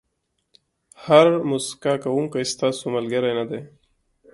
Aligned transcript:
هر 1.03 1.27
موسکا 1.49 1.93
کوونکی 2.03 2.43
ستاسو 2.53 2.83
ملګری 2.95 3.31
نه 3.39 3.45
دی. 3.49 3.61